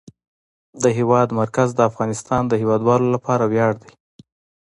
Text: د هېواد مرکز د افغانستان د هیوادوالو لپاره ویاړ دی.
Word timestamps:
د 0.83 0.85
هېواد 0.97 1.27
مرکز 1.39 1.69
د 1.75 1.79
افغانستان 1.89 2.41
د 2.47 2.53
هیوادوالو 2.61 3.07
لپاره 3.15 3.43
ویاړ 3.51 3.73
دی. 3.81 3.91